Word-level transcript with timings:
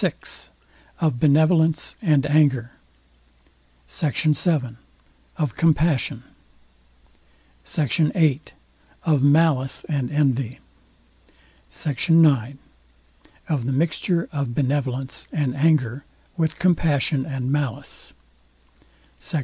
VI 0.00 0.14
OF 1.00 1.18
BENEVOLENCE 1.18 1.96
AND 2.02 2.24
ANGER 2.26 2.70
SECT. 3.88 4.26
VII 4.26 4.76
OF 5.36 5.56
COMPASSION 5.56 6.22
SECT. 7.64 7.96
VIII 8.14 8.40
OF 9.02 9.24
MALICE 9.24 9.84
AND 9.88 10.12
ENVY 10.12 10.60
SECT. 11.68 12.10
IX 12.10 12.56
OF 13.48 13.64
THE 13.66 13.72
MIXTURE 13.72 14.28
OF 14.30 14.54
BENEVOLENCE 14.54 15.26
AND 15.32 15.56
ANGER 15.56 16.04
WITH 16.36 16.60
COMPASSION 16.60 17.26
AND 17.26 17.50
MALICE 17.50 18.12
SECT. 19.18 19.36